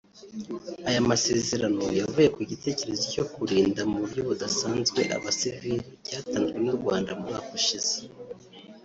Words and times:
Aya 0.89 1.07
masezerano 1.11 1.83
yavuye 1.99 2.27
ku 2.35 2.41
gitekerezo 2.51 3.03
cyo 3.13 3.25
kurinda 3.33 3.81
mu 3.89 3.95
buryo 4.01 4.21
budasanzwe 4.29 5.01
Abasivili 5.15 5.79
cyatanzwe 6.05 6.57
n’u 6.63 6.75
Rwanda 6.79 7.09
mu 7.17 7.23
mwaka 7.29 7.51
ushize 7.59 7.95